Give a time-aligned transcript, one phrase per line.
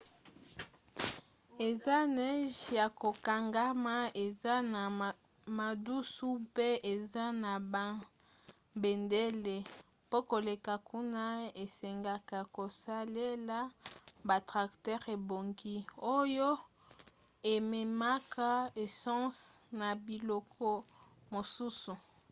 [1.67, 4.81] eza neige ya kokangama eza na
[5.57, 9.55] madusu mpe eza na babendele.
[10.07, 11.25] mpo koleka kuna
[11.63, 13.59] esengaka kosalela
[14.27, 15.75] batracteurs ebongi
[16.17, 16.49] oyo
[17.53, 18.49] ememaka
[18.83, 19.39] essence
[19.79, 20.69] na biloko
[21.33, 21.93] mosusu